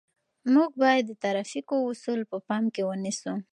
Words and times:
موږ 0.53 0.69
باید 0.81 1.03
د 1.07 1.11
ترافیکو 1.23 1.75
اصول 1.91 2.21
په 2.31 2.37
پام 2.47 2.63
کې 2.73 2.81
ونیسو. 2.85 3.33